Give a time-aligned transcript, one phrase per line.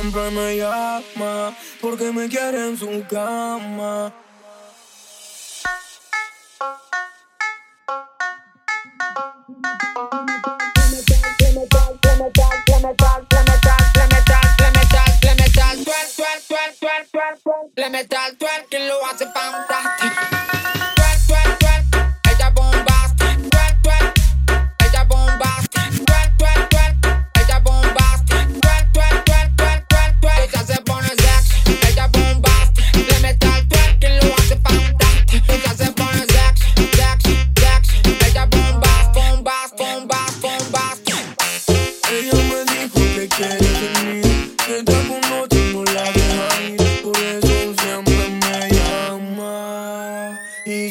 [0.00, 4.12] siempre me llama porque me quiere en su cama.
[17.76, 19.69] Le metal, tuer, que lo hace pan.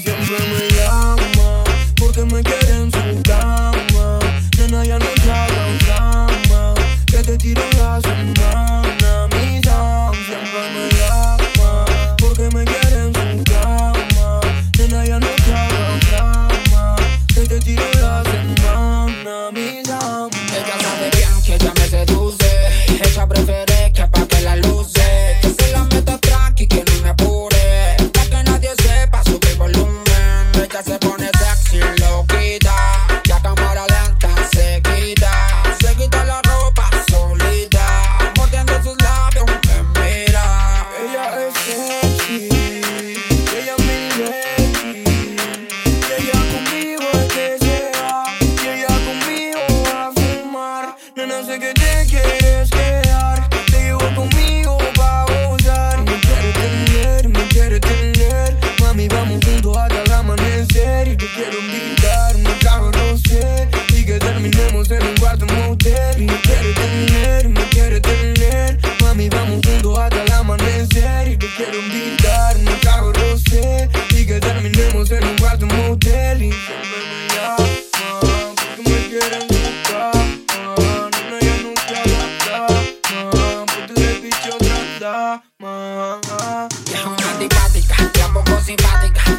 [0.10, 1.64] Siempre me llama
[1.96, 4.18] porque me quiere en su cama.
[4.58, 6.74] Nena, ya no te hagan drama,
[7.06, 9.28] que te tiro la semana.
[9.36, 11.86] Mi jam siempre me llama
[12.18, 14.40] porque me quiere en su cama.
[14.80, 16.96] Nena, ya no te hagan drama,
[17.28, 19.52] que te tiro la semana.
[19.52, 20.39] Mi jam
[59.78, 61.08] hasta el amanecer.
[61.08, 63.70] Y te quiero invitar una cama, no sé.
[63.90, 68.80] Y que terminemos en un cuarto motel Y me quiere tener, y me quiere tener.
[69.02, 71.28] Mami, vamos juntos hasta el amanecer.
[71.28, 73.90] Y te quiero invitar una cama, no sé.
[74.12, 80.16] Y que terminemos en un cuarto motel Y siempre me llaman Porque me quieren buscar
[81.12, 82.68] Nena, yo nunca la
[83.66, 89.39] Porque de bicho trata Mamá es una antipática, la pongo simpática.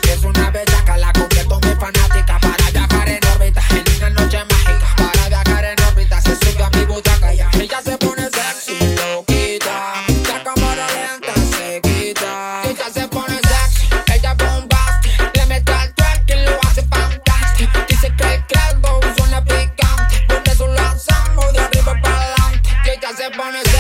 [23.36, 23.79] pones